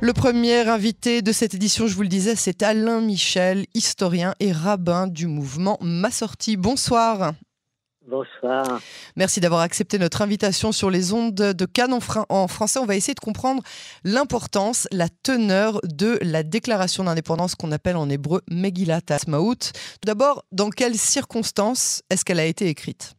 Le 0.00 0.12
premier 0.12 0.68
invité 0.68 1.22
de 1.22 1.32
cette 1.32 1.54
édition, 1.54 1.86
je 1.86 1.94
vous 1.94 2.02
le 2.02 2.08
disais, 2.08 2.36
c'est 2.36 2.62
Alain 2.62 3.00
Michel, 3.00 3.64
historien 3.72 4.34
et 4.40 4.52
rabbin 4.52 5.06
du 5.06 5.26
mouvement 5.26 5.78
Ma 5.80 6.10
Sortie. 6.10 6.58
Bonsoir. 6.58 7.32
Bonsoir. 8.06 8.80
Merci 9.16 9.40
d'avoir 9.40 9.62
accepté 9.62 9.98
notre 9.98 10.20
invitation 10.20 10.70
sur 10.70 10.90
les 10.90 11.14
ondes 11.14 11.34
de 11.34 11.64
Cannes 11.64 11.98
en, 12.28 12.46
français. 12.46 12.78
On 12.78 12.84
va 12.84 12.94
essayer 12.94 13.14
de 13.14 13.20
comprendre 13.20 13.62
l'importance, 14.04 14.86
la 14.92 15.08
teneur 15.08 15.80
de 15.82 16.18
la 16.20 16.42
déclaration 16.42 17.04
d'indépendance 17.04 17.54
qu'on 17.54 17.72
appelle 17.72 17.96
en 17.96 18.10
hébreu 18.10 18.42
Megillat 18.50 19.00
Asmaout. 19.08 19.56
Tout 19.56 20.06
d'abord, 20.06 20.44
dans 20.52 20.68
quelles 20.68 20.98
circonstances 20.98 22.02
est-ce 22.10 22.24
qu'elle 22.24 22.40
a 22.40 22.44
été 22.44 22.68
écrite? 22.68 23.15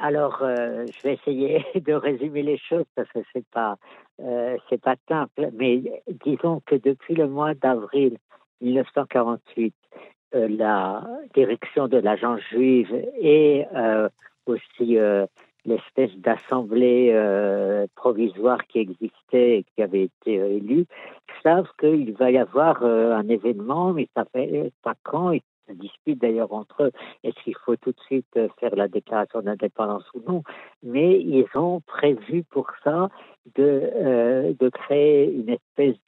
Alors, 0.00 0.38
euh, 0.40 0.86
je 0.86 1.02
vais 1.02 1.14
essayer 1.14 1.64
de 1.74 1.92
résumer 1.92 2.42
les 2.42 2.56
choses 2.56 2.86
parce 2.94 3.08
que 3.10 3.20
c'est 3.32 3.46
pas 3.50 3.76
euh, 4.20 4.56
c'est 4.68 4.80
pas 4.80 4.96
simple. 5.08 5.50
Mais 5.52 5.82
disons 6.24 6.62
que 6.64 6.74
depuis 6.74 7.14
le 7.14 7.28
mois 7.28 7.54
d'avril 7.54 8.16
1948, 8.62 9.74
euh, 10.34 10.48
la 10.48 11.06
direction 11.34 11.86
de 11.86 11.98
l'agence 11.98 12.40
juive 12.50 12.92
et 13.20 13.64
aussi 14.46 14.96
l'espèce 15.66 16.16
d'assemblée 16.16 17.14
provisoire 17.94 18.66
qui 18.66 18.78
existait 18.78 19.58
et 19.58 19.64
qui 19.74 19.82
avait 19.82 20.04
été 20.04 20.34
élue 20.34 20.86
savent 21.42 21.70
qu'il 21.78 22.14
va 22.14 22.30
y 22.30 22.38
avoir 22.38 22.82
un 22.82 23.28
événement, 23.28 23.92
mais 23.92 24.08
ça 24.16 24.24
fait 24.32 24.72
pas 24.82 24.94
quand, 25.04 25.32
dispute 25.74 26.20
d'ailleurs 26.20 26.52
entre 26.52 26.84
eux, 26.84 26.92
est-ce 27.24 27.42
qu'il 27.42 27.56
faut 27.64 27.76
tout 27.76 27.92
de 27.92 28.00
suite 28.00 28.26
euh, 28.36 28.48
faire 28.58 28.74
la 28.76 28.88
déclaration 28.88 29.40
d'indépendance 29.42 30.04
ou 30.14 30.20
non, 30.26 30.42
mais 30.82 31.20
ils 31.20 31.46
ont 31.54 31.80
prévu 31.80 32.44
pour 32.44 32.68
ça 32.84 33.08
de, 33.56 33.90
euh, 33.94 34.52
de 34.58 34.68
créer 34.68 35.32
une 35.32 35.50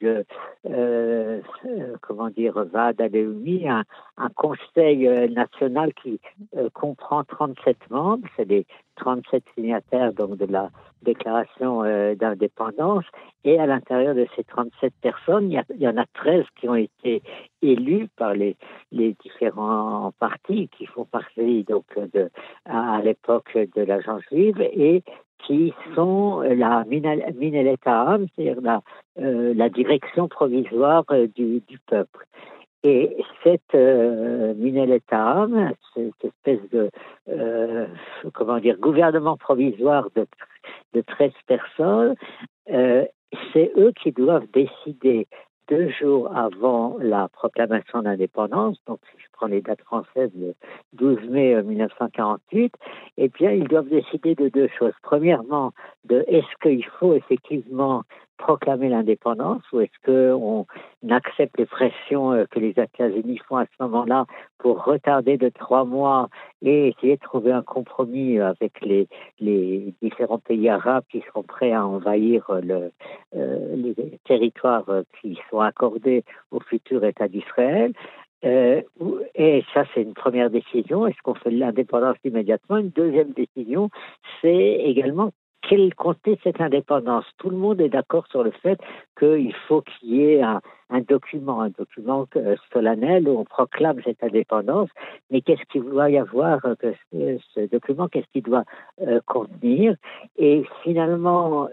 de, 0.01 0.25
euh, 0.69 1.41
comment 2.01 2.31
dire, 2.31 2.57
un, 2.59 3.85
un 4.17 4.29
conseil 4.31 5.09
national 5.31 5.93
qui 5.95 6.21
comprend 6.73 7.25
37 7.25 7.77
membres, 7.91 8.27
c'est 8.37 8.49
les 8.49 8.67
37 8.97 9.43
signataires 9.55 10.13
donc, 10.13 10.37
de 10.37 10.47
la 10.47 10.71
déclaration 11.03 11.83
d'indépendance, 12.15 13.05
et 13.45 13.59
à 13.59 13.67
l'intérieur 13.67 14.15
de 14.15 14.27
ces 14.37 14.45
37 14.45 14.93
personnes, 15.01 15.51
il 15.51 15.81
y, 15.81 15.89
en 15.89 15.97
a 15.97 16.05
13 16.15 16.45
qui 16.57 16.69
ont 16.69 16.77
été 16.77 17.23
élus 17.61 18.09
par 18.17 18.35
les, 18.35 18.57
différents 18.93 20.13
partis 20.19 20.69
qui 20.69 20.87
font 20.87 21.05
partie 21.05 21.65
donc 21.65 21.85
de, 22.13 22.31
à, 22.67 23.01
l'époque 23.03 23.57
de 23.57 23.83
l'agence 23.83 24.23
juive 24.31 24.61
et 24.61 25.03
qui 25.39 25.75
sont 25.95 26.41
la 26.41 26.85
Minelet 26.85 27.77
c'est-à-dire 27.83 28.61
la, 28.63 28.81
euh, 29.19 29.53
la 29.55 29.69
direction 29.69 30.27
provisoire 30.27 31.05
euh, 31.11 31.27
du, 31.27 31.63
peuple. 31.87 32.27
Et 32.83 33.17
cette 33.45 33.75
euh, 33.75 34.55
cette 35.95 36.25
espèce 36.25 36.71
de 36.71 36.91
euh, 37.29 37.87
comment 38.33 38.59
dire 38.59 38.79
gouvernement 38.79 39.37
provisoire 39.37 40.09
de, 40.17 40.27
de 40.95 41.03
13 41.03 41.33
personnes, 41.47 42.15
c'est 42.67 43.73
eux 43.77 43.93
qui 44.03 44.13
doivent 44.13 44.47
décider 44.53 45.29
deux 45.69 45.91
jours 45.91 46.35
avant 46.37 46.97
la 46.99 47.29
proclamation 47.29 48.03
d'indépendance, 48.03 48.79
donc 48.87 48.99
si 49.11 49.23
je 49.23 49.29
prends 49.33 49.47
les 49.47 49.61
dates 49.61 49.83
françaises, 49.83 50.31
le 50.35 50.55
12 50.95 51.29
mai 51.29 51.63
1948, 51.63 52.75
eh 53.19 53.29
bien, 53.29 53.53
ils 53.53 53.69
doivent 53.69 53.89
décider 53.89 54.35
de 54.35 54.49
deux 54.49 54.69
choses. 54.79 54.93
Premièrement, 55.03 55.73
de 56.05 56.25
est-ce 56.27 56.57
qu'il 56.63 56.85
faut 56.99 57.15
effectivement 57.15 58.03
proclamer 58.43 58.89
l'indépendance 58.89 59.63
ou 59.73 59.81
est-ce 59.81 59.99
qu'on 60.05 60.67
accepte 61.09 61.57
les 61.59 61.67
pressions 61.67 62.33
euh, 62.33 62.45
que 62.51 62.59
les 62.59 62.71
États-Unis 62.71 63.39
font 63.49 63.57
à 63.57 63.67
ce 63.67 63.83
moment-là 63.85 64.27
pour 64.59 64.85
retarder 64.85 65.37
de 65.37 65.49
trois 65.49 65.85
mois 65.85 66.29
et 66.61 66.89
essayer 66.89 67.17
de 67.17 67.23
trouver 67.23 67.53
un 67.53 67.63
compromis 67.63 68.41
avec 68.41 68.73
les, 68.81 69.07
différents 70.03 70.39
pays 70.39 70.69
arabes 70.69 71.05
qui 71.11 71.23
seront 71.29 71.45
prêts 71.45 71.73
à 71.73 71.87
envahir 71.87 72.51
euh, 72.51 72.91
les 73.33 73.95
territoires 74.25 74.87
qui 75.21 75.39
sont 75.51 75.61
accordés 75.61 76.25
au 76.51 76.59
futur 76.61 77.05
État 77.05 77.29
d'Israël 77.29 77.93
euh, 78.45 78.83
et 79.35 79.65
ça, 79.73 79.85
c'est 79.95 80.03
une 80.03 80.15
première 80.15 80.51
décision. 80.51 81.07
Est-ce 81.07 81.21
qu'on 81.23 81.35
fait 81.35 81.51
l'indépendance 81.51 82.17
immédiatement? 82.25 82.79
Une 82.79 82.91
deuxième 82.91 83.33
décision, 83.33 83.91
c'est 84.41 84.81
également 84.85 85.31
quelle 85.63 85.95
compter 85.95 86.39
cette 86.43 86.61
indépendance? 86.61 87.25
Tout 87.39 87.51
le 87.51 87.57
monde 87.57 87.81
est 87.81 87.89
d'accord 87.89 88.27
sur 88.29 88.43
le 88.43 88.51
fait 88.51 88.79
qu'il 89.19 89.55
faut 89.69 89.83
qu'il 89.83 90.11
y 90.11 90.23
ait 90.23 90.43
un, 90.43 90.61
document, 91.01 91.63
un 91.63 91.71
document 91.71 92.27
euh, 92.37 92.57
solennel 92.73 93.29
où 93.29 93.39
on 93.39 93.45
proclame 93.45 94.01
cette 94.05 94.23
indépendance, 94.23 94.91
mais 95.31 95.41
qu'est-ce 95.41 95.65
qu'il 95.71 95.85
doit 95.85 96.11
y 96.11 96.19
avoir 96.19 96.65
euh, 96.65 96.75
que 96.75 96.93
ce, 97.13 97.67
document, 97.71 98.09
qu'est-ce 98.09 98.31
qu'il 98.33 98.43
doit 98.43 98.65
euh, 99.01 99.21
contenir? 99.27 99.95
Et 100.37 100.65
finalement, 100.83 101.69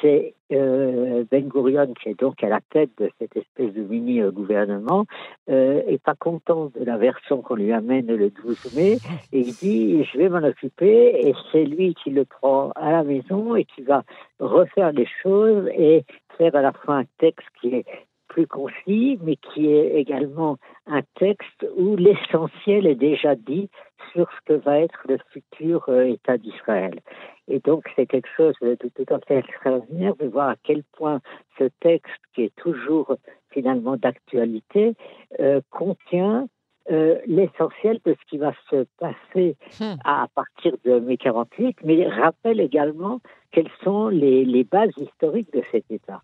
c'est 0.00 0.34
euh, 0.52 1.24
Ben 1.30 1.48
Gurion 1.48 1.94
qui 1.94 2.10
est 2.10 2.20
donc 2.20 2.42
à 2.42 2.48
la 2.48 2.60
tête 2.70 2.90
de 2.98 3.10
cette 3.18 3.36
espèce 3.36 3.72
de 3.72 3.82
mini-gouvernement 3.82 5.06
euh, 5.50 5.96
pas 6.04 6.14
content 6.14 6.70
de 6.74 6.84
la 6.84 6.96
version 6.96 7.42
qu'on 7.42 7.54
lui 7.54 7.72
amène 7.72 8.06
le 8.06 8.30
12 8.30 8.74
mai 8.76 8.98
et 9.32 9.40
il 9.40 9.54
dit 9.54 10.04
je 10.04 10.18
vais 10.18 10.28
m'en 10.28 10.42
occuper 10.42 11.28
et 11.28 11.34
c'est 11.50 11.64
lui 11.64 11.94
qui 11.94 12.10
le 12.10 12.24
prend 12.24 12.70
à 12.74 12.92
la 12.92 13.04
maison 13.04 13.54
et 13.54 13.64
qui 13.64 13.82
va 13.82 14.02
refaire 14.40 14.92
les 14.92 15.08
choses 15.22 15.68
et 15.76 16.04
faire 16.38 16.54
à 16.54 16.62
la 16.62 16.72
fin 16.72 16.98
un 16.98 17.04
texte 17.18 17.46
qui 17.60 17.74
est 17.74 17.84
plus 18.32 18.46
concis, 18.46 19.18
mais 19.22 19.36
qui 19.36 19.66
est 19.66 19.94
également 20.00 20.56
un 20.86 21.02
texte 21.16 21.66
où 21.76 21.96
l'essentiel 21.96 22.86
est 22.86 22.94
déjà 22.94 23.34
dit 23.34 23.68
sur 24.12 24.26
ce 24.32 24.40
que 24.46 24.54
va 24.54 24.80
être 24.80 25.00
le 25.06 25.18
futur 25.32 25.84
euh, 25.88 26.04
État 26.04 26.38
d'Israël. 26.38 26.98
Et 27.46 27.60
donc, 27.60 27.84
c'est 27.94 28.06
quelque 28.06 28.30
chose 28.34 28.54
de 28.62 28.74
tout 28.74 29.14
à 29.14 29.18
fait 29.20 29.38
extraordinaire 29.38 30.14
de 30.16 30.26
voir 30.26 30.48
à 30.48 30.56
quel 30.62 30.82
point 30.96 31.20
ce 31.58 31.64
texte, 31.80 32.22
qui 32.34 32.44
est 32.44 32.56
toujours 32.56 33.16
finalement 33.50 33.96
d'actualité, 33.96 34.94
euh, 35.38 35.60
contient 35.70 36.48
euh, 36.90 37.18
l'essentiel 37.26 38.00
de 38.06 38.14
ce 38.14 38.30
qui 38.30 38.38
va 38.38 38.52
se 38.70 38.86
passer 38.98 39.56
hmm. 39.78 39.96
à, 40.04 40.26
partir 40.34 40.74
de 40.84 41.00
mai 41.00 41.18
48, 41.18 41.76
mais 41.84 42.08
rappelle 42.08 42.60
également 42.60 43.20
quelles 43.50 43.70
sont 43.84 44.08
les, 44.08 44.46
les 44.46 44.64
bases 44.64 44.96
historiques 44.96 45.52
de 45.52 45.62
cet 45.70 45.84
État. 45.90 46.22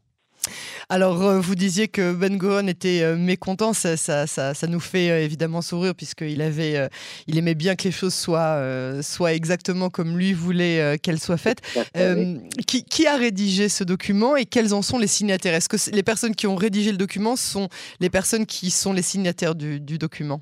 Alors, 0.89 1.22
euh, 1.22 1.41
vous 1.41 1.55
disiez 1.55 1.89
que 1.89 2.12
Ben 2.15 2.37
Gurion 2.37 2.66
était 2.69 3.03
euh, 3.03 3.16
mécontent, 3.16 3.72
ça, 3.72 3.97
ça, 3.97 4.27
ça, 4.27 4.66
nous 4.66 4.81
fait 4.81 5.11
euh, 5.11 5.25
évidemment 5.25 5.62
sourire 5.62 5.94
puisqu'il 5.94 6.43
avait, 6.43 6.89
il 7.27 7.39
aimait 7.39 7.55
bien 7.55 7.77
que 7.77 7.84
les 7.84 7.91
choses 7.91 8.15
soient, 8.15 8.62
soient 9.03 9.33
exactement 9.33 9.91
comme 9.91 10.17
lui 10.17 10.33
voulait 10.33 10.99
qu'elles 11.03 11.21
soient 11.21 11.37
faites. 11.37 11.61
qui, 12.67 12.84
qui, 12.84 13.06
a 13.06 13.17
rédigé 13.17 13.69
ce 13.69 13.84
document 13.84 14.37
et 14.37 14.44
quels 14.44 14.75
en 14.75 14.83
sont 14.83 14.99
les 14.99 15.06
signataires? 15.06 15.55
Est-ce 15.55 15.69
que 15.69 15.94
les 15.94 16.03
personnes 16.03 16.34
qui 16.34 16.47
ont 16.47 16.56
rédigé 16.56 16.91
le 16.91 16.99
document 16.99 17.37
sont 17.37 17.69
les 18.00 18.11
personnes 18.11 18.47
qui 18.47 18.71
sont 18.71 18.93
les 18.93 19.03
signataires 19.03 19.55
du, 19.55 19.81
du 19.81 19.99
document? 19.99 20.41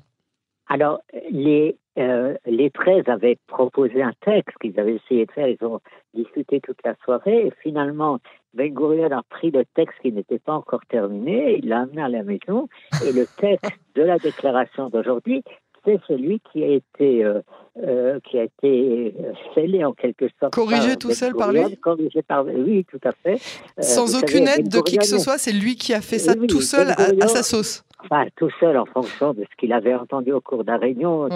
Alors, 0.69 0.99
les, 1.31 1.77
les 1.97 2.69
13 2.69 3.03
avaient 3.07 3.37
proposé 3.47 4.01
un 4.01 4.13
texte 4.21 4.55
qu'ils 4.61 4.79
avaient 4.79 4.95
essayé 4.95 5.25
de 5.25 5.31
faire, 5.31 5.47
ils 5.47 5.63
ont 5.65 5.79
discuté 6.13 6.61
toute 6.61 6.79
la 6.85 6.95
soirée. 7.03 7.47
Et 7.47 7.51
finalement 7.61 8.19
ben 8.53 8.73
Gurion 8.73 9.11
a 9.11 9.21
pris 9.29 9.51
le 9.51 9.65
texte 9.75 9.99
qui 10.01 10.11
n'était 10.11 10.39
pas 10.39 10.53
encore 10.53 10.85
terminé, 10.89 11.59
il 11.59 11.69
l'a 11.69 11.81
amené 11.81 12.01
à 12.01 12.09
la 12.09 12.23
maison, 12.23 12.67
et 13.05 13.11
le 13.11 13.25
texte 13.37 13.71
de 13.95 14.01
la 14.01 14.17
déclaration 14.17 14.89
d'aujourd'hui, 14.89 15.43
c'est 15.87 15.99
celui 16.07 16.41
qui 16.51 16.63
a 16.63 16.67
été 16.67 17.23
euh, 17.23 17.41
euh, 17.77 18.19
qui 18.25 18.37
a 18.37 18.43
été 18.43 19.15
scellé 19.53 19.85
en 19.85 19.93
quelque 19.93 20.25
sorte. 20.39 20.53
Corrigé 20.53 20.97
tout 20.97 21.11
seul 21.11 21.33
par 21.33 21.53
lui 21.53 21.77
Corrigé 21.77 22.21
par 22.21 22.45
oui, 22.45 22.85
tout 22.85 22.99
à 23.05 23.11
fait. 23.11 23.35
Euh, 23.79 23.81
Sans 23.81 24.17
aucune 24.17 24.47
aide 24.47 24.67
de 24.67 24.81
qui 24.81 24.97
que 24.97 25.05
ce 25.05 25.17
soit, 25.17 25.37
c'est 25.37 25.53
lui 25.53 25.75
qui 25.75 25.93
a 25.93 26.01
fait 26.01 26.19
ça 26.19 26.35
tout 26.35 26.61
seul 26.61 26.89
à, 26.89 27.27
sa 27.27 27.43
sauce. 27.43 27.85
Enfin, 28.03 28.25
tout 28.35 28.49
seul 28.59 28.77
en 28.77 28.85
fonction 28.85 29.33
de 29.33 29.43
ce 29.43 29.55
qu'il 29.57 29.73
avait 29.73 29.95
entendu 29.95 30.31
au 30.31 30.41
cours 30.41 30.63
d'un 30.63 30.77
réunion, 30.77 31.29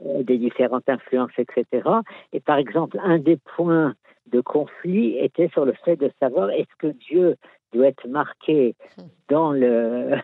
des 0.00 0.38
différentes 0.38 0.88
influences, 0.88 1.30
etc. 1.38 1.88
Et 2.32 2.40
par 2.40 2.56
exemple, 2.56 2.98
un 3.02 3.18
des 3.18 3.38
points 3.56 3.94
de 4.32 4.40
conflit 4.40 5.18
était 5.18 5.48
sur 5.52 5.64
le 5.64 5.74
fait 5.84 5.96
de 5.96 6.10
savoir 6.20 6.50
est-ce 6.50 6.74
que 6.78 6.88
Dieu 7.08 7.36
doit 7.72 7.86
être 7.86 8.06
marqué 8.08 8.74
dans 9.28 9.52
le 9.52 10.16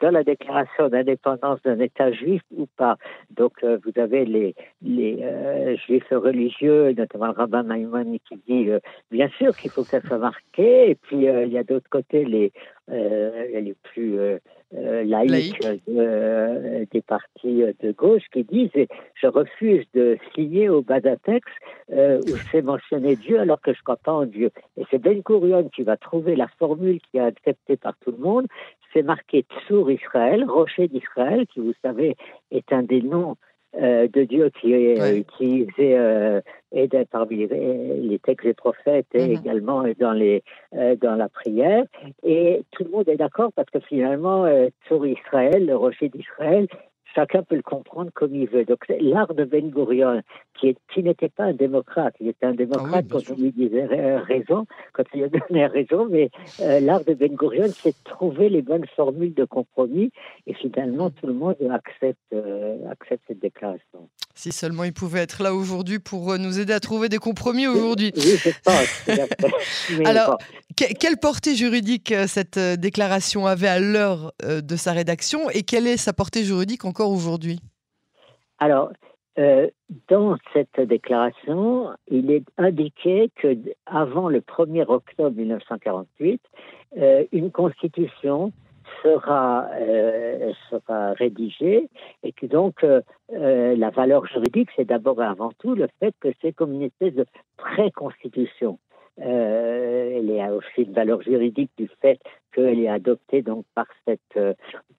dans 0.00 0.10
la 0.10 0.24
déclaration 0.24 0.88
d'indépendance 0.88 1.60
d'un 1.62 1.78
État 1.80 2.12
juif 2.12 2.42
ou 2.56 2.66
pas. 2.76 2.96
Donc 3.30 3.52
euh, 3.62 3.78
vous 3.84 4.00
avez 4.00 4.24
les 4.24 4.54
les 4.82 5.18
euh, 5.22 5.76
juifs 5.76 6.10
religieux, 6.10 6.92
notamment 6.92 7.26
le 7.26 7.32
rabbin 7.32 7.62
Maïmoni 7.62 8.20
qui 8.20 8.36
dit 8.48 8.70
euh, 8.70 8.80
bien 9.10 9.28
sûr 9.38 9.56
qu'il 9.56 9.70
faut 9.70 9.82
que 9.82 9.88
ça 9.88 10.00
soit 10.00 10.18
marqué, 10.18 10.90
et 10.90 10.94
puis 10.94 11.24
il 11.24 11.52
y 11.52 11.58
a 11.58 11.64
d'autre 11.64 11.88
côté 11.90 12.24
les 12.24 12.52
les 12.90 13.74
plus 13.82 14.18
laïques 14.72 15.60
des 15.86 17.02
partis 17.02 17.62
de 17.82 17.92
gauche 17.92 18.22
qui 18.32 18.44
disent 18.44 18.70
je 19.14 19.26
refuse 19.26 19.84
de 19.94 20.16
signer 20.34 20.68
au 20.68 20.80
bas 20.80 21.00
d'un 21.00 21.16
texte 21.16 21.48
où 21.90 22.36
c'est 22.50 22.62
mentionné 22.62 23.16
Dieu 23.16 23.40
alors 23.40 23.60
que 23.60 23.72
je 23.72 23.78
ne 23.78 23.82
crois 23.82 23.96
pas 23.96 24.12
en 24.12 24.24
Dieu. 24.24 24.50
Et 24.78 24.84
c'est 24.90 24.98
Ben 24.98 25.20
Gurion 25.20 25.68
qui 25.68 25.82
va 25.82 25.96
trouver 25.96 26.34
la 26.34 26.48
formule 26.58 26.98
qui 27.00 27.18
est 27.18 27.20
acceptée 27.20 27.76
par 27.76 27.94
tout 27.98 28.12
le 28.12 28.18
monde. 28.18 28.46
C'est 28.92 29.02
marqué 29.02 29.44
Israël, 29.90 30.44
rocher 30.48 30.88
d'Israël, 30.88 31.46
qui 31.46 31.60
vous 31.60 31.74
savez 31.82 32.16
est 32.50 32.72
un 32.72 32.82
des 32.82 33.02
noms 33.02 33.36
euh, 33.76 34.08
de 34.08 34.24
Dieu 34.24 34.50
qui 34.58 34.72
est 34.72 35.18
utilisé 35.18 35.98
euh, 35.98 36.40
et 36.72 36.88
parmi 37.10 37.46
les 37.46 38.18
textes 38.24 38.46
des 38.46 38.54
prophètes 38.54 39.06
et 39.12 39.28
mhm. 39.28 39.32
également 39.34 39.84
dans 40.00 40.14
les 40.14 40.42
euh, 40.74 40.96
dans 40.96 41.16
la 41.16 41.28
prière 41.28 41.84
et 42.22 42.62
tout 42.70 42.84
le 42.84 42.90
monde 42.90 43.08
est 43.10 43.16
d'accord 43.16 43.52
parce 43.54 43.68
que 43.68 43.80
finalement 43.80 44.46
sur 44.86 45.06
Israël 45.06 45.66
le 45.66 45.76
rocher 45.76 46.08
d'Israël 46.08 46.66
chacun 47.14 47.42
peut 47.42 47.56
le 47.56 47.62
comprendre 47.62 48.10
comme 48.14 48.34
il 48.34 48.48
veut. 48.48 48.64
Donc 48.64 48.84
l'art 49.00 49.34
de 49.34 49.44
Ben 49.44 49.70
Gurion, 49.70 50.22
qui, 50.54 50.76
qui 50.92 51.02
n'était 51.02 51.28
pas 51.28 51.44
un 51.44 51.52
démocrate, 51.52 52.14
il 52.20 52.28
était 52.28 52.46
un 52.46 52.54
démocrate 52.54 53.04
ah 53.08 53.12
quand 53.12 53.30
on 53.30 53.34
lui 53.34 53.52
disait 53.52 53.86
raison, 54.18 54.66
quand 54.92 55.04
il 55.14 55.24
a 55.24 55.28
donné 55.28 55.66
raison, 55.66 56.06
mais 56.10 56.30
euh, 56.60 56.80
l'art 56.80 57.04
de 57.04 57.14
Ben 57.14 57.34
Gurion, 57.34 57.68
c'est 57.68 57.90
de 57.90 58.04
trouver 58.04 58.48
les 58.48 58.62
bonnes 58.62 58.86
formules 58.96 59.34
de 59.34 59.44
compromis, 59.44 60.10
et 60.46 60.54
finalement 60.54 61.10
tout 61.10 61.26
le 61.26 61.34
monde 61.34 61.56
accepte, 61.70 62.18
euh, 62.32 62.76
accepte 62.90 63.22
cette 63.28 63.40
déclaration. 63.40 64.08
Si 64.38 64.52
seulement 64.52 64.84
il 64.84 64.92
pouvait 64.92 65.18
être 65.18 65.42
là 65.42 65.52
aujourd'hui 65.52 65.98
pour 65.98 66.30
euh, 66.30 66.38
nous 66.38 66.60
aider 66.60 66.72
à 66.72 66.78
trouver 66.78 67.08
des 67.08 67.18
compromis 67.18 67.66
aujourd'hui. 67.66 68.12
Oui. 68.16 70.04
Alors, 70.04 70.38
quelle 70.76 71.16
portée 71.16 71.56
juridique 71.56 72.14
cette 72.28 72.58
déclaration 72.58 73.46
avait 73.46 73.66
à 73.66 73.80
l'heure 73.80 74.32
de 74.44 74.76
sa 74.76 74.92
rédaction 74.92 75.50
et 75.50 75.64
quelle 75.64 75.88
est 75.88 75.96
sa 75.96 76.12
portée 76.12 76.44
juridique 76.44 76.84
encore 76.84 77.10
aujourd'hui? 77.10 77.58
Alors, 78.60 78.90
euh, 79.38 79.68
dans 80.08 80.36
cette 80.52 80.80
déclaration, 80.80 81.90
il 82.08 82.30
est 82.32 82.44
indiqué 82.56 83.30
que 83.36 83.56
avant 83.86 84.28
le 84.28 84.40
1er 84.40 84.84
octobre 84.88 85.36
1948, 85.36 86.40
euh, 86.96 87.24
une 87.30 87.52
constitution 87.52 88.52
sera, 89.02 89.66
euh, 89.80 90.52
sera 90.70 91.12
rédigée 91.12 91.88
et 92.22 92.32
que 92.32 92.46
donc 92.46 92.84
la 93.30 93.90
valeur 93.90 94.26
juridique, 94.26 94.70
c'est 94.76 94.84
d'abord 94.84 95.22
et 95.22 95.26
avant 95.26 95.50
tout 95.58 95.74
le 95.74 95.88
fait 96.00 96.14
que 96.20 96.28
c'est 96.40 96.52
comme 96.52 96.72
une 96.72 96.82
espèce 96.82 97.14
de 97.14 97.26
pré-constitution. 97.56 98.78
elle 99.18 100.30
est 100.30 100.48
aussi 100.48 100.82
une 100.82 100.92
valeur 100.92 101.22
juridique 101.22 101.70
du 101.76 101.88
fait 102.00 102.18
qu'elle 102.52 102.80
est 102.80 102.88
adoptée 102.88 103.42
donc 103.42 103.64
par 103.74 103.86
cette 104.06 104.38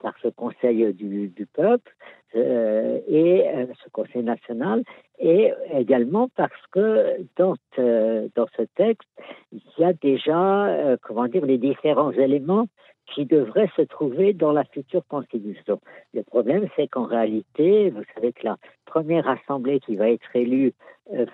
par 0.00 0.14
ce 0.22 0.28
Conseil 0.28 0.92
du, 0.94 1.46
peuple 1.52 1.94
euh, 2.34 3.00
et 3.08 3.48
euh, 3.48 3.66
ce 3.82 3.88
Conseil 3.90 4.22
national, 4.22 4.82
et 5.18 5.52
également 5.72 6.28
parce 6.36 6.66
que 6.70 7.16
dans, 7.36 7.54
dans 7.76 8.46
ce 8.56 8.62
texte, 8.76 9.08
il 9.52 9.60
y 9.78 9.84
a 9.84 9.92
déjà, 9.92 10.66
euh, 10.66 10.96
comment 11.02 11.26
dire, 11.26 11.44
les 11.44 11.58
différents 11.58 12.12
éléments 12.12 12.66
qui 13.14 13.26
devraient 13.26 13.70
se 13.76 13.82
trouver 13.82 14.32
dans 14.32 14.52
la 14.52 14.64
future 14.64 15.02
Constitution. 15.08 15.80
Le 16.14 16.22
problème, 16.22 16.68
c'est 16.76 16.88
qu'en 16.88 17.04
réalité, 17.04 17.90
vous 17.90 18.02
savez 18.14 18.32
que 18.32 18.46
la 18.46 18.56
première 18.86 19.28
assemblée 19.28 19.80
qui 19.80 19.96
va 19.96 20.10
être 20.10 20.34
élue 20.34 20.72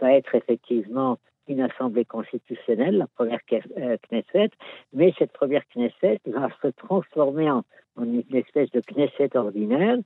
va 0.00 0.12
être 0.12 0.34
effectivement 0.34 1.19
une 1.49 1.61
assemblée 1.61 2.05
constitutionnelle, 2.05 2.99
la 2.99 3.06
première 3.06 3.40
Knesset, 3.46 4.50
mais 4.93 5.14
cette 5.19 5.32
première 5.32 5.62
Knesset 5.75 6.20
va 6.26 6.49
se 6.62 6.69
transformer 6.69 7.50
en 7.50 7.62
une 7.99 8.25
espèce 8.34 8.70
de 8.70 8.81
Knesset 8.81 9.37
ordinaire 9.37 9.99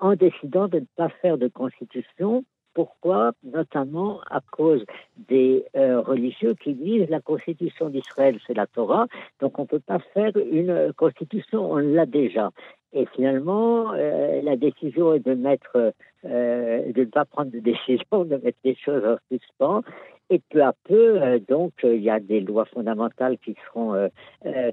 en 0.00 0.14
décidant 0.16 0.68
de 0.68 0.80
ne 0.80 0.86
pas 0.96 1.08
faire 1.08 1.38
de 1.38 1.48
constitution. 1.48 2.44
Pourquoi 2.74 3.32
Notamment 3.44 4.20
à 4.30 4.40
cause 4.50 4.84
des 5.28 5.64
euh, 5.76 6.00
religieux 6.00 6.54
qui 6.54 6.74
disent 6.74 7.08
la 7.10 7.20
constitution 7.20 7.90
d'Israël, 7.90 8.38
c'est 8.46 8.54
la 8.54 8.66
Torah, 8.66 9.06
donc 9.40 9.58
on 9.58 9.62
ne 9.62 9.66
peut 9.66 9.80
pas 9.80 9.98
faire 10.14 10.32
une 10.36 10.92
constitution, 10.96 11.70
on 11.70 11.76
l'a 11.76 12.06
déjà. 12.06 12.50
Et 12.94 13.06
finalement, 13.14 13.92
euh, 13.92 14.40
la 14.42 14.56
décision 14.56 15.14
est 15.14 15.26
euh, 15.26 15.92
de 16.92 17.00
ne 17.00 17.04
pas 17.04 17.24
prendre 17.24 17.50
de 17.50 17.58
décision, 17.58 18.24
de 18.24 18.36
mettre 18.36 18.58
les 18.64 18.76
choses 18.76 19.04
en 19.04 19.16
suspens. 19.30 19.82
Et 20.30 20.40
peu 20.50 20.62
à 20.62 20.72
peu, 20.84 21.40
donc, 21.46 21.72
il 21.82 22.02
y 22.02 22.08
a 22.08 22.18
des 22.18 22.40
lois 22.40 22.64
fondamentales 22.64 23.36
qui 23.38 23.54
seront, 23.66 24.08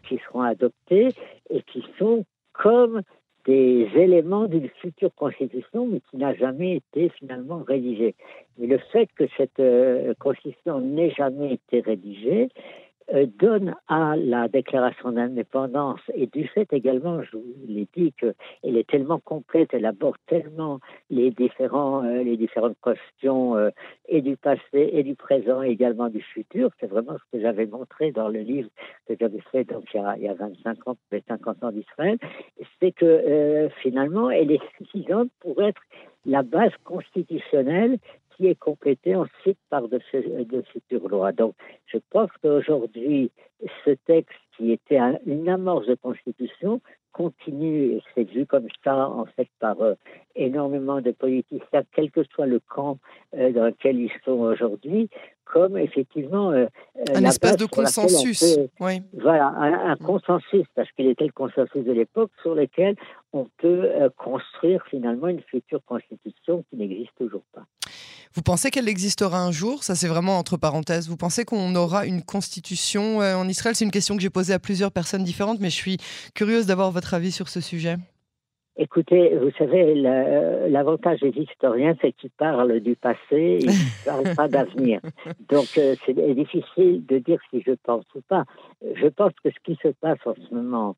qui 0.08 0.18
seront 0.26 0.42
adoptées 0.42 1.10
et 1.50 1.62
qui 1.64 1.84
sont 1.98 2.24
comme 2.54 3.02
des 3.46 3.88
éléments 3.96 4.46
d'une 4.48 4.70
future 4.82 5.14
constitution, 5.16 5.88
mais 5.88 6.02
qui 6.10 6.18
n'a 6.18 6.36
jamais 6.36 6.78
été 6.78 7.10
finalement 7.10 7.64
rédigée. 7.68 8.16
Mais 8.58 8.68
le 8.68 8.78
fait 8.92 9.10
que 9.16 9.26
cette 9.38 9.60
euh, 9.60 10.14
constitution 10.20 10.80
n'ait 10.80 11.12
jamais 11.12 11.54
été 11.54 11.82
rédigée 11.82 12.50
donne 13.38 13.76
à 13.88 14.16
la 14.16 14.48
déclaration 14.48 15.12
d'indépendance 15.12 16.00
et 16.14 16.28
du 16.28 16.48
fait 16.48 16.72
également, 16.74 17.22
je 17.24 17.38
vous 17.38 17.44
l'ai 17.68 17.88
dit, 17.96 18.14
qu'elle 18.14 18.78
est 18.78 18.88
tellement 18.88 19.20
complète, 19.20 19.70
elle 19.74 19.86
aborde 19.86 20.18
tellement 20.28 20.80
les, 21.10 21.32
différents, 21.32 22.04
euh, 22.04 22.24
les 22.24 22.38
différentes 22.38 22.78
questions 22.84 23.56
euh, 23.56 23.70
et 24.08 24.22
du 24.22 24.38
passé 24.38 24.62
et 24.74 25.04
du 25.04 25.16
présent 25.16 25.64
et 25.64 25.70
également 25.70 26.10
du 26.10 26.22
futur. 26.22 26.70
C'est 26.80 26.88
vraiment 26.88 27.14
ce 27.14 27.38
que 27.38 27.42
j'avais 27.42 27.66
montré 27.66 28.12
dans 28.12 28.28
le 28.28 28.42
livre 28.42 28.70
que 29.08 29.16
j'avais 29.20 29.42
fait 29.52 29.64
donc, 29.64 29.86
il, 29.94 29.98
y 29.98 30.04
a, 30.04 30.16
il 30.18 30.24
y 30.24 30.28
a 30.28 30.34
25 30.34 30.88
ans, 30.88 30.98
les 31.12 31.24
50 31.28 31.64
ans 31.64 31.72
d'Israël. 31.72 32.18
C'est 32.80 32.92
que 32.92 33.70
finalement, 33.82 34.30
elle 34.30 34.52
est 34.52 34.62
suffisante 34.78 35.30
pour 35.40 35.62
être 35.62 35.82
la 36.26 36.44
base 36.44 36.72
constitutionnelle 36.84 37.98
qui 38.40 38.48
est 38.48 38.56
complété 38.56 39.16
ensuite 39.16 39.58
par 39.70 39.90
de, 39.90 40.00
de 40.44 40.62
futures 40.72 41.10
lois. 41.10 41.34
Donc, 41.34 41.56
je 41.88 41.98
pense 42.10 42.30
qu'aujourd'hui, 42.42 43.32
ce 43.84 43.92
texte 44.06 44.38
qui 44.56 44.72
était 44.72 45.00
une 45.26 45.50
amorce 45.50 45.88
de 45.88 45.96
constitution 45.96 46.82
continue, 47.12 47.96
et 47.96 48.04
c'est 48.14 48.24
vu 48.24 48.46
comme 48.46 48.68
ça 48.84 49.10
en 49.10 49.26
fait 49.26 49.48
par 49.60 49.82
euh, 49.82 49.96
énormément 50.36 51.02
de 51.02 51.12
politiciens, 51.12 51.84
quel 51.94 52.12
que 52.12 52.24
soit 52.24 52.46
le 52.46 52.60
camp 52.60 52.98
euh, 53.36 53.52
dans 53.52 53.66
lequel 53.66 54.00
ils 54.00 54.12
sont 54.24 54.40
aujourd'hui, 54.40 55.10
comme 55.44 55.78
effectivement 55.78 56.52
euh, 56.52 56.68
un 57.14 57.24
espace 57.26 57.58
de 57.58 57.66
consensus. 57.66 58.60
oui. 58.80 59.02
Voilà, 59.14 59.48
un, 59.48 59.96
consensus, 59.98 60.66
parce 60.76 60.90
qu'il 60.92 61.08
était 61.08 61.26
le 61.26 61.32
consensus 61.32 61.84
de 61.84 61.92
l'époque 61.92 62.32
sur 62.42 62.54
lequel 62.54 62.96
on 63.34 63.48
peut 63.58 63.90
construire 64.16 64.86
finalement 64.86 65.28
une 65.28 65.42
future 65.42 65.84
constitution 65.86 66.64
qui 66.70 66.78
n'existe 66.78 67.16
toujours 67.18 67.44
pas. 67.54 67.66
Vous 68.36 68.42
pensez 68.44 68.70
qu'elle 68.70 68.88
existera 68.88 69.40
un 69.42 69.52
jour? 69.52 69.84
Ça, 69.84 69.96
c'est 69.96 70.08
vraiment 70.08 70.38
entre 70.38 70.58
parenthèses. 70.58 71.10
Vous 71.10 71.18
pensez 71.18 71.46
qu'on 71.46 71.74
aura 71.76 72.06
une 72.06 72.22
constitution 72.22 73.18
en 73.18 73.48
Israël? 73.48 73.76
C'est 73.76 73.86
une 73.86 73.92
question 73.92 74.16
que 74.16 74.22
j'ai 74.22 74.30
posée 74.30 74.54
à 74.54 74.60
plusieurs 74.60 74.92
personnes 74.92 75.24
différentes, 75.24 75.60
mais 75.60 75.70
je 75.70 75.76
suis 75.76 75.98
curieuse 76.36 76.68
d'avoir 76.68 76.92
votre 76.92 77.14
avis 77.14 77.32
sur 77.32 77.50
ce 77.50 77.60
sujet. 77.60 77.96
Écoutez, 78.82 79.36
vous 79.36 79.52
savez, 79.58 79.94
l'avantage 79.94 81.20
des 81.20 81.34
historiens, 81.38 81.96
c'est 82.02 82.14
qu'ils 82.14 82.30
parlent 82.30 82.80
du 82.80 82.96
passé, 82.96 83.60
ils 83.60 83.66
ne 83.68 84.06
parlent 84.06 84.36
pas 84.36 84.48
d'avenir. 84.48 85.02
Donc, 85.50 85.78
euh, 85.78 85.96
c'est 86.06 86.14
difficile 86.34 87.06
de 87.06 87.18
dire 87.18 87.40
si 87.50 87.62
je 87.62 87.74
pense 87.84 88.06
ou 88.16 88.22
pas. 88.22 88.46
Je 88.82 89.08
pense 89.08 89.34
que 89.44 89.50
ce 89.50 89.60
qui 89.66 89.78
se 89.84 89.90
passe 89.90 90.20
en 90.26 90.34
ce 90.36 90.56
moment 90.56 90.96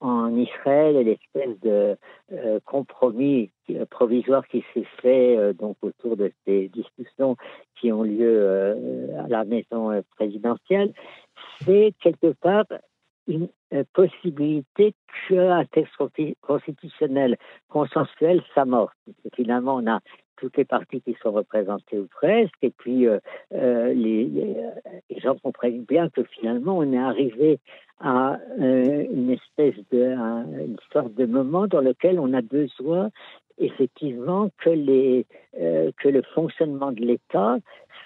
en 0.00 0.36
Israël 0.36 0.96
est 0.96 1.04
l'espèce 1.04 1.58
de 1.60 1.96
euh, 2.32 2.60
compromis 2.64 3.50
euh, 3.70 3.86
provisoire 3.86 4.46
qui 4.48 4.64
s'est 4.74 4.86
fait 5.00 5.54
donc 5.54 5.76
autour 5.82 6.16
de 6.16 6.32
ces 6.44 6.68
discussions 6.68 7.36
qui 7.80 7.92
ont 7.92 8.02
lieu 8.02 9.10
à 9.18 9.28
la 9.28 9.44
maison 9.44 10.02
présidentielle, 10.16 10.92
c'est 11.64 11.94
quelque 12.00 12.32
part 12.32 12.64
une 13.26 13.48
euh, 13.72 13.84
possibilité 13.92 14.94
qu'un 15.28 15.64
texte 15.66 15.94
constitutionnel 16.42 17.36
consensuel 17.68 18.42
s'amorce. 18.54 18.94
Finalement, 19.34 19.76
on 19.76 19.86
a 19.86 20.00
toutes 20.36 20.56
les 20.56 20.64
parties 20.64 21.00
qui 21.00 21.16
sont 21.22 21.32
représentées 21.32 21.98
ou 21.98 22.06
presque, 22.06 22.54
et 22.62 22.70
puis 22.70 23.06
euh, 23.06 23.18
euh, 23.54 23.94
les, 23.94 24.54
gens 25.20 25.36
comprennent 25.36 25.84
bien 25.84 26.10
que 26.10 26.22
finalement 26.24 26.76
on 26.76 26.92
est 26.92 26.98
arrivé 26.98 27.60
à 28.00 28.38
une 28.58 29.30
espèce 29.30 29.76
de 29.92 30.16
sorte 30.92 31.14
de 31.14 31.26
moment 31.26 31.66
dans 31.66 31.80
lequel 31.80 32.18
on 32.18 32.32
a 32.32 32.42
besoin 32.42 33.10
effectivement 33.58 34.50
que 34.58 34.70
les 34.70 35.26
que 35.54 36.08
le 36.08 36.22
fonctionnement 36.34 36.90
de 36.90 37.00
l'État 37.00 37.58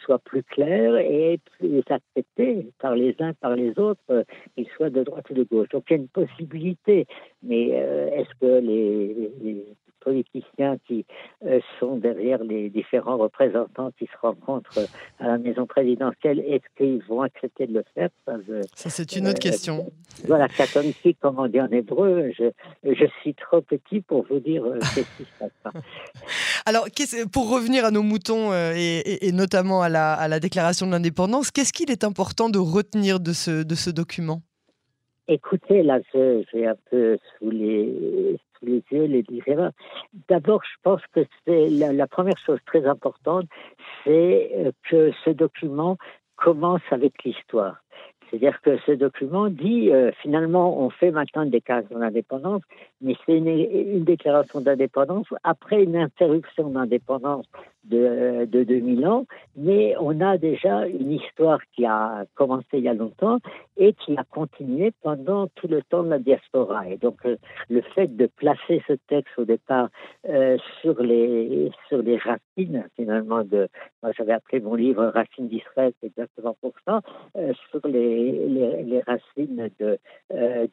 soit 0.08 0.18
plus 0.18 0.42
clair 0.42 0.96
et 0.96 1.38
plus 1.58 1.82
accepté 1.90 2.66
par 2.78 2.94
les 2.94 3.14
uns, 3.18 3.34
par 3.34 3.54
les 3.54 3.78
autres, 3.78 4.00
euh, 4.10 4.24
qu'ils 4.54 4.68
soient 4.68 4.90
de 4.90 5.02
droite 5.02 5.28
ou 5.30 5.34
de 5.34 5.44
gauche. 5.44 5.68
Donc 5.68 5.84
il 5.88 5.92
y 5.92 5.96
a 5.96 6.00
une 6.00 6.08
possibilité, 6.08 7.06
mais 7.42 7.70
euh, 7.72 8.08
est-ce 8.12 8.34
que 8.40 8.58
les, 8.60 9.64
politiciens 10.00 10.76
qui 10.86 11.04
sont 11.78 11.96
derrière 11.96 12.42
les 12.42 12.70
différents 12.70 13.16
représentants 13.16 13.90
qui 13.98 14.06
se 14.06 14.18
rencontrent 14.20 14.78
à 15.18 15.26
la 15.28 15.38
maison 15.38 15.66
présidentielle, 15.66 16.40
est-ce 16.40 16.64
qu'ils 16.76 17.02
vont 17.08 17.22
accepter 17.22 17.66
de 17.66 17.74
le 17.74 17.84
faire? 17.94 18.10
Ça, 18.74 18.90
c'est 18.90 19.16
une 19.16 19.28
autre 19.28 19.38
question. 19.38 19.90
Voilà, 20.26 20.48
ici, 20.82 21.14
comme 21.20 21.38
on 21.38 21.46
dit 21.46 21.60
en 21.60 21.70
hébreu, 21.70 22.30
je, 22.36 22.50
je 22.84 23.06
suis 23.20 23.34
trop 23.34 23.60
petit 23.60 24.00
pour 24.00 24.26
vous 24.28 24.40
dire 24.40 24.64
qu'est-ce 24.94 25.16
qui 25.16 25.24
se 25.24 25.38
passe. 25.38 25.82
Alors, 26.66 26.86
pour 27.32 27.50
revenir 27.50 27.84
à 27.84 27.90
nos 27.90 28.02
moutons 28.02 28.52
et, 28.52 29.30
notamment 29.32 29.82
à 29.82 29.88
la, 29.88 30.14
à 30.14 30.28
la 30.28 30.40
déclaration 30.40 30.86
de 30.86 30.92
l'indépendance, 30.92 31.50
qu'est-ce 31.50 31.72
qu'il 31.72 31.90
est 31.90 32.04
important 32.04 32.48
de 32.48 32.58
retenir 32.58 33.20
de 33.20 33.32
ce, 33.32 33.62
de 33.62 33.74
ce 33.74 33.90
document? 33.90 34.42
Écoutez, 35.28 35.82
là, 35.82 36.00
j'ai 36.14 36.66
un 36.66 36.76
peu 36.90 37.18
sous 37.38 37.50
les, 37.50 38.38
les 38.62 38.82
yeux 38.90 39.04
les 39.04 39.22
différents. 39.22 39.70
D'abord, 40.28 40.62
je 40.64 40.76
pense 40.82 41.02
que 41.12 41.20
c'est 41.46 41.68
la, 41.70 42.06
première 42.06 42.38
chose 42.38 42.58
très 42.66 42.86
importante, 42.86 43.46
c'est 44.04 44.50
euh, 44.56 44.72
que 44.88 45.12
ce 45.24 45.30
document 45.30 45.96
commence 46.36 46.82
avec 46.90 47.24
l'histoire. 47.24 47.76
C'est-à-dire 48.28 48.60
que 48.60 48.78
ce 48.86 48.92
document 48.92 49.48
dit, 49.48 49.90
euh, 49.90 50.10
finalement, 50.20 50.80
on 50.80 50.90
fait 50.90 51.10
maintenant 51.10 51.42
une 51.42 51.50
déclaration 51.50 51.98
d'indépendance, 51.98 52.62
mais 53.00 53.14
c'est 53.24 53.38
une, 53.38 54.04
déclaration 54.04 54.60
d'indépendance 54.60 55.26
après 55.44 55.82
une 55.82 55.96
interruption 55.96 56.68
d'indépendance 56.68 57.46
de, 57.84 58.44
de 58.44 58.64
2000 58.64 59.06
ans, 59.06 59.26
mais 59.56 59.94
on 60.00 60.20
a 60.20 60.38
déjà 60.38 60.86
une 60.86 61.12
histoire 61.12 61.60
qui 61.74 61.84
a 61.86 62.24
commencé 62.34 62.66
il 62.74 62.84
y 62.84 62.88
a 62.88 62.94
longtemps 62.94 63.38
et 63.76 63.92
qui 63.94 64.16
a 64.16 64.24
continué 64.24 64.92
pendant 65.02 65.46
tout 65.54 65.68
le 65.68 65.82
temps 65.82 66.02
de 66.02 66.10
la 66.10 66.18
diaspora. 66.18 66.88
Et 66.88 66.96
donc, 66.96 67.16
euh, 67.24 67.36
le 67.70 67.80
fait 67.80 68.14
de 68.16 68.26
placer 68.26 68.82
ce 68.86 68.94
texte 69.08 69.32
au 69.38 69.44
départ 69.44 69.88
euh, 70.28 70.58
sur, 70.80 71.00
les, 71.02 71.70
sur 71.88 72.02
les 72.02 72.18
racines, 72.18 72.88
finalement, 72.96 73.44
de, 73.44 73.68
moi 74.02 74.12
j'avais 74.16 74.32
appelé 74.32 74.60
mon 74.60 74.74
livre 74.74 75.06
Racines 75.14 75.48
d'Israël, 75.48 75.92
c'est 76.00 76.08
exactement 76.08 76.56
pour 76.60 76.72
ça, 76.84 77.00
euh, 77.36 77.52
sur 77.70 77.86
les, 77.86 78.48
les, 78.48 79.00
racines 79.06 79.70
de, 79.78 79.98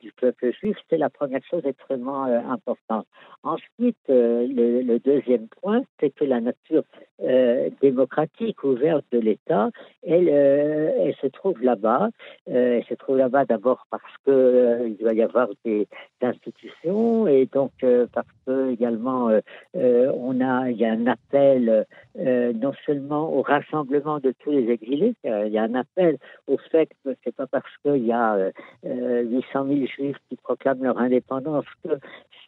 du 0.02 0.12
peuple 0.14 0.52
juif, 0.54 0.76
c'est 0.90 0.98
la 0.98 1.10
première 1.10 1.44
chose 1.50 1.62
extrêmement 1.66 2.24
importante. 2.24 3.06
Ensuite, 3.44 3.98
le, 4.08 4.82
le, 4.82 5.00
deuxième 5.00 5.48
point, 5.62 5.84
c'est 6.00 6.10
que 6.10 6.26
la 6.26 6.42
nature 6.42 6.84
euh, 7.22 7.70
démocratique 7.82 8.62
ouverte 8.66 9.06
de 9.14 9.20
l'État, 9.20 9.70
elle, 10.04 10.28
euh, 10.28 11.14
se 11.22 11.28
trouve 11.28 11.64
là-bas. 11.64 12.10
Euh, 12.50 12.78
elle 12.78 12.84
se 12.84 12.94
trouve 12.94 13.16
là-bas 13.16 13.46
d'abord 13.46 13.88
parce 13.90 14.04
que 14.25 14.86
il 14.86 14.98
doit 14.98 15.14
y 15.14 15.22
avoir 15.22 15.48
des 15.64 15.88
institutions 16.22 17.25
et 17.25 17.46
donc 17.46 17.72
parce 18.12 18.28
que 18.46 18.72
également 18.72 19.30
on 19.75 20.42
a 20.42 20.70
il 20.70 20.78
y 20.78 20.86
a 20.86 20.92
un 20.92 21.08
appel 21.08 21.86
non 22.16 22.74
seulement 22.86 23.32
au 23.32 23.42
rassemblement 23.42 24.20
de 24.20 24.34
tous 24.40 24.52
les 24.52 24.70
exilés, 24.72 25.14
il 25.24 25.52
y 25.52 25.58
a 25.58 25.64
un 25.64 25.75
appel 25.75 26.18
au 26.48 26.58
fait 26.58 26.90
que 27.04 27.16
c'est 27.24 27.36
pas 27.36 27.48
parce 27.48 27.78
qu'il 27.84 28.06
y 28.06 28.12
a 28.12 28.52
800 28.84 29.66
000 29.68 29.86
juifs 29.86 30.18
qui 30.30 30.36
proclament 30.36 30.84
leur 30.84 30.98
indépendance 30.98 31.66
que 31.84 32.00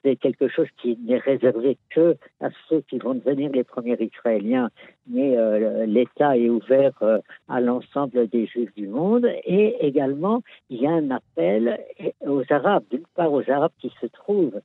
c'est 0.03 0.15
quelque 0.15 0.47
chose 0.47 0.67
qui 0.81 0.97
n'est 1.03 1.17
réservé 1.17 1.77
que 1.89 2.15
à 2.41 2.49
ceux 2.69 2.81
qui 2.81 2.97
vont 2.97 3.15
devenir 3.15 3.51
les 3.51 3.63
premiers 3.63 3.97
Israéliens, 3.99 4.36
mais 5.07 5.37
euh, 5.37 5.85
l'État 5.85 6.37
est 6.37 6.49
ouvert 6.49 6.91
euh, 7.01 7.19
à 7.47 7.61
l'ensemble 7.61 8.27
des 8.27 8.45
Juifs 8.45 8.73
du 8.75 8.87
monde. 8.87 9.27
Et 9.45 9.85
également, 9.85 10.41
il 10.69 10.81
y 10.81 10.87
a 10.87 10.91
un 10.91 11.11
appel 11.11 11.79
aux 12.25 12.43
Arabes, 12.49 12.83
d'une 12.91 13.05
part 13.15 13.31
aux 13.31 13.49
Arabes 13.49 13.71
qui 13.79 13.91
se 14.01 14.07
trouvent 14.07 14.61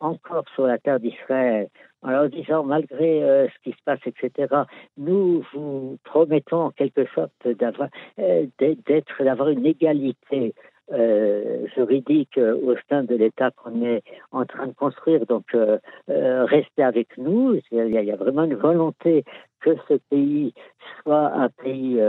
encore 0.00 0.44
sur 0.54 0.66
la 0.66 0.78
terre 0.78 1.00
d'Israël, 1.00 1.68
en 2.02 2.10
leur 2.10 2.28
disant, 2.28 2.64
malgré 2.64 3.22
euh, 3.22 3.48
ce 3.48 3.62
qui 3.62 3.76
se 3.76 3.82
passe, 3.84 4.00
etc., 4.04 4.54
nous 4.98 5.42
vous 5.54 5.98
promettons 6.04 6.64
en 6.64 6.70
quelque 6.70 7.06
sorte 7.14 7.32
d'avoir, 7.46 7.88
d'être, 8.18 9.24
d'avoir 9.24 9.48
une 9.48 9.64
égalité 9.64 10.54
euh, 10.92 11.66
juridique 11.74 12.38
euh, 12.38 12.54
au 12.62 12.76
sein 12.88 13.02
de 13.02 13.16
l'État 13.16 13.50
qu'on 13.50 13.84
est 13.84 14.04
en 14.30 14.44
train 14.44 14.68
de 14.68 14.72
construire. 14.72 15.26
Donc, 15.26 15.46
euh, 15.54 15.78
euh 16.10 16.44
restez 16.44 16.84
avec 16.84 17.18
nous. 17.18 17.60
Il 17.72 17.88
y, 17.88 18.10
a, 18.10 18.16
vraiment 18.16 18.44
une 18.44 18.54
volonté 18.54 19.24
que 19.60 19.70
ce 19.88 19.94
pays 19.94 20.54
soit 21.02 21.32
un 21.32 21.48
pays 21.48 22.00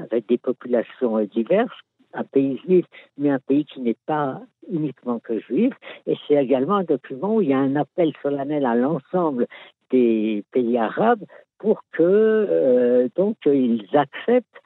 avec 0.00 0.26
des 0.26 0.38
populations 0.38 1.20
diverses, 1.20 1.78
un 2.12 2.24
pays 2.24 2.58
juif, 2.64 2.86
mais 3.18 3.30
un 3.30 3.38
pays 3.38 3.64
qui 3.64 3.80
n'est 3.80 3.98
pas 4.06 4.40
uniquement 4.68 5.20
que 5.20 5.38
juif. 5.38 5.72
Et 6.08 6.16
c'est 6.26 6.34
également 6.34 6.76
un 6.76 6.84
document 6.84 7.36
où 7.36 7.40
il 7.40 7.50
y 7.50 7.54
a 7.54 7.58
un 7.58 7.76
appel 7.76 8.12
solennel 8.20 8.66
à 8.66 8.74
l'ensemble 8.74 9.46
des 9.90 10.42
pays 10.50 10.76
arabes 10.76 11.22
pour 11.58 11.82
que 11.92 13.08
donc 13.14 13.36
ils 13.46 13.86
acceptent 13.94 14.46
euh, 14.56 14.65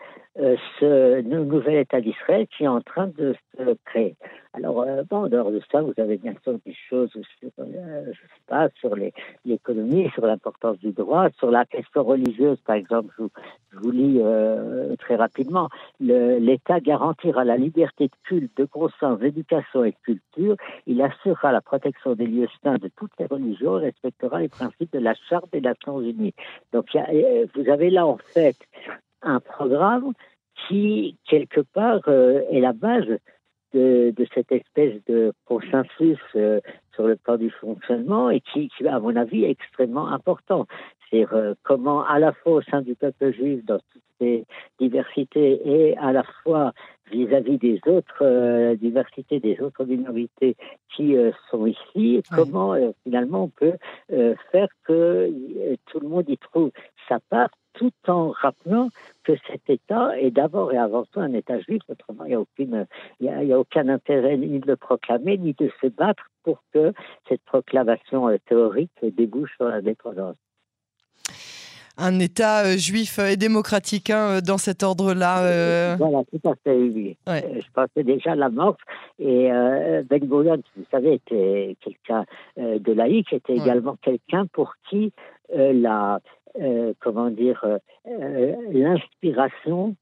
ce 0.78 1.20
nouvel 1.22 1.76
État 1.76 2.00
d'Israël 2.00 2.46
qui 2.46 2.64
est 2.64 2.68
en 2.68 2.80
train 2.80 3.08
de 3.08 3.34
se 3.56 3.74
créer. 3.84 4.16
Alors, 4.52 4.82
euh, 4.82 5.04
bon, 5.08 5.24
en 5.24 5.28
dehors 5.28 5.52
de 5.52 5.60
ça, 5.70 5.80
vous 5.80 5.94
avez 5.98 6.16
bien 6.16 6.34
sûr 6.42 6.58
des 6.66 6.74
choses 6.88 7.10
sur, 7.10 7.50
euh, 7.60 9.10
l'économie, 9.44 10.10
sur 10.10 10.26
l'importance 10.26 10.78
du 10.78 10.90
droit, 10.90 11.28
sur 11.38 11.52
la 11.52 11.64
question 11.64 12.02
religieuse, 12.02 12.58
par 12.66 12.74
exemple. 12.74 13.14
Je, 13.18 13.78
vous 13.78 13.90
lis 13.92 14.20
très 14.98 15.14
rapidement. 15.14 15.68
L'État 16.00 16.80
garantira 16.80 17.44
la 17.44 17.56
liberté 17.56 18.08
de 18.08 18.12
culte, 18.24 18.56
de 18.56 18.64
conscience, 18.64 19.20
d'éducation 19.20 19.84
et 19.84 19.92
de 19.92 19.96
culture. 20.02 20.56
Il 20.86 21.00
assurera 21.00 21.52
la 21.52 21.60
protection 21.60 22.14
des 22.14 22.26
lieux 22.26 22.48
saints 22.64 22.78
de 22.78 22.90
toutes 22.96 23.12
les 23.20 23.26
religions 23.26 23.78
et 23.78 23.84
respectera 23.84 24.40
les 24.40 24.48
principes 24.48 24.92
de 24.92 24.98
la 24.98 25.14
Charte 25.28 25.52
des 25.52 25.60
Nations 25.60 26.00
Unies. 26.00 26.34
Donc, 26.72 26.86
vous 27.54 27.70
avez 27.70 27.90
là, 27.90 28.06
en 28.06 28.16
fait, 28.16 28.56
un 29.22 29.38
programme 29.38 30.12
qui, 30.68 31.16
quelque 31.28 31.60
part, 31.60 32.00
euh, 32.08 32.42
est 32.50 32.60
la 32.60 32.72
base 32.72 33.06
de, 33.72 34.12
de, 34.16 34.26
cette 34.34 34.50
espèce 34.50 34.94
de 35.06 35.32
consensus 35.44 36.18
euh, 36.34 36.60
sur 36.94 37.06
le 37.06 37.16
plan 37.16 37.36
du 37.36 37.50
fonctionnement 37.50 38.30
et 38.30 38.40
qui, 38.40 38.68
qui, 38.68 38.86
à 38.86 38.98
mon 38.98 39.14
avis, 39.16 39.44
est 39.44 39.50
extrêmement 39.50 40.08
important. 40.08 40.66
C'est 41.10 41.26
euh, 41.32 41.54
comment, 41.62 42.04
à 42.04 42.18
la 42.18 42.32
fois 42.32 42.54
au 42.54 42.62
sein 42.62 42.82
du 42.82 42.94
peuple 42.94 43.32
juif, 43.32 43.64
dans 43.64 43.78
toutes 43.78 44.02
ses 44.20 44.44
diversités, 44.78 45.60
et 45.64 45.96
à 45.98 46.12
la 46.12 46.24
fois 46.42 46.72
vis-à-vis 47.10 47.58
des 47.58 47.80
autres 47.86 48.74
diversités, 48.74 49.40
des 49.40 49.60
autres 49.60 49.84
minorités 49.84 50.56
qui 50.94 51.16
sont 51.50 51.66
ici, 51.66 52.22
comment 52.32 52.76
finalement 53.02 53.44
on 53.44 53.48
peut 53.48 53.72
faire 54.52 54.68
que 54.84 55.28
tout 55.86 55.98
le 55.98 56.08
monde 56.08 56.28
y 56.28 56.36
trouve 56.36 56.70
sa 57.08 57.18
part 57.18 57.50
tout 57.74 57.92
en 58.08 58.30
rappelant 58.30 58.88
que 59.24 59.32
cet 59.46 59.68
État 59.68 60.18
est 60.18 60.30
d'abord 60.30 60.72
et 60.72 60.78
avant 60.78 61.04
tout 61.04 61.20
un 61.20 61.32
État 61.32 61.60
juif, 61.60 61.82
autrement 61.88 62.24
il 62.24 62.38
n'y 63.20 63.28
a, 63.28 63.56
a, 63.56 63.58
aucun 63.58 63.88
intérêt 63.88 64.36
ni 64.36 64.58
de 64.58 64.66
le 64.66 64.76
proclamer, 64.76 65.38
ni 65.38 65.54
de 65.54 65.70
se 65.80 65.86
battre 65.86 66.24
pour 66.42 66.62
que 66.72 66.92
cette 67.28 67.42
proclamation 67.42 68.28
euh, 68.28 68.36
théorique 68.46 68.90
débouche 69.02 69.54
sur 69.56 69.66
l'indépendance 69.66 70.36
un 72.02 72.18
État 72.18 72.64
euh, 72.64 72.78
juif 72.78 73.18
et 73.18 73.36
démocratique 73.36 74.08
hein, 74.08 74.36
euh, 74.36 74.40
dans 74.40 74.56
cet 74.56 74.82
ordre-là. 74.82 75.96
Voilà, 75.96 76.22
tout 76.24 76.48
à 76.48 76.54
fait, 76.64 76.74
oui. 76.74 77.18
je 77.26 77.70
pensais 77.74 78.04
déjà 78.04 78.32
à 78.32 78.36
la 78.36 78.48
mort. 78.48 78.78
Et 79.18 79.50
Ben 79.50 80.18
Gurion, 80.18 80.62
vous 80.76 80.84
savez, 80.90 81.14
était 81.14 81.76
quelqu'un 81.80 82.24
de 82.56 82.92
laïque, 82.92 83.34
était 83.34 83.54
également 83.54 83.96
quelqu'un 84.00 84.46
pour 84.46 84.72
qui 84.88 85.12
la, 85.52 86.20
comment 87.00 87.30
dire, 87.30 87.64
euh, 87.64 87.78
euh, 88.06 88.56
l'inspiration 88.72 89.96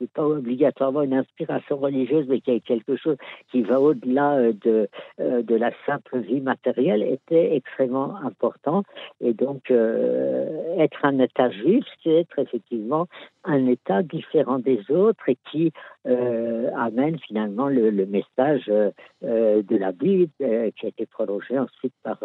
n'est 0.00 0.08
pas 0.08 0.26
obligatoirement 0.26 1.02
une 1.02 1.14
inspiration 1.14 1.76
religieuse, 1.76 2.26
mais 2.28 2.40
qu'il 2.40 2.54
y 2.54 2.56
a 2.56 2.60
quelque 2.60 2.96
chose 2.96 3.16
qui 3.50 3.62
va 3.62 3.80
au-delà 3.80 4.34
euh, 4.34 4.52
de, 4.64 4.88
euh, 5.20 5.42
de 5.42 5.54
la 5.54 5.70
simple 5.86 6.18
vie 6.20 6.40
matérielle, 6.40 7.02
était 7.02 7.54
extrêmement 7.54 8.16
important. 8.16 8.82
Et 9.20 9.34
donc, 9.34 9.70
euh, 9.70 10.76
être 10.78 11.04
un 11.04 11.18
État 11.18 11.50
juif, 11.50 11.84
c'est 12.02 12.14
être 12.14 12.38
effectivement 12.38 13.06
un 13.44 13.66
État 13.66 14.02
différent 14.02 14.58
des 14.58 14.80
autres 14.90 15.28
et 15.28 15.36
qui 15.50 15.72
amène 16.04 17.18
finalement 17.18 17.68
le, 17.68 17.90
message 18.06 18.66
de 18.66 19.76
la 19.76 19.92
Bible, 19.92 20.32
qui 20.38 20.86
a 20.86 20.88
été 20.88 21.06
prolongé 21.06 21.58
ensuite 21.58 21.94
par 22.02 22.18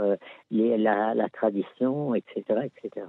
les, 0.50 0.78
la, 0.78 1.14
la 1.14 1.30
tradition, 1.30 2.16
etc., 2.16 2.44
etc. 2.64 3.06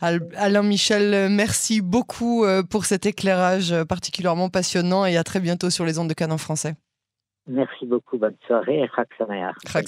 Alain 0.00 0.62
Michel, 0.62 1.28
merci 1.30 1.80
beaucoup 1.80 2.44
euh, 2.44 2.62
pour 2.62 2.84
cet 2.84 3.06
éclairage 3.06 3.74
particulièrement 3.84 4.48
passionnant 4.48 5.04
et 5.04 5.16
à 5.16 5.24
très 5.24 5.40
bientôt 5.40 5.70
sur 5.70 5.84
les 5.84 5.98
ondes 5.98 6.08
de 6.08 6.14
Canon 6.14 6.38
français. 6.38 6.74
Merci 7.46 7.86
beaucoup, 7.86 8.18
bonne 8.18 8.36
soirée. 8.46 8.80
Et 8.80 8.88
Chag 9.66 9.86